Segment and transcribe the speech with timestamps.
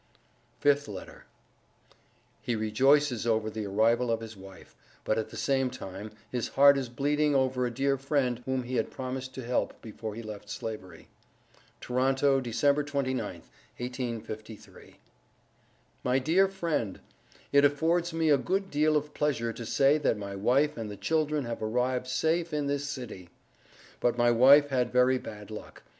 [0.57, 1.25] FIFTH LETTER.
[2.41, 6.75] He rejoices over the arrival of his wife but at the same time, his heart
[6.75, 10.49] is bleeding over a dear friend whom he had promised to help before he left
[10.49, 11.07] Slavery.
[11.81, 14.97] TORONTO, December 29th, 1853.
[16.03, 16.99] MY DEAR FRIEND:
[17.51, 20.97] It affords me a good deel of Pleasure to say that my wife and the
[20.97, 23.29] Children have arrived safe in this City.
[23.99, 25.83] But my wife had very bad luck.